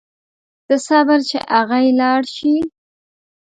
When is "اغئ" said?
1.59-1.87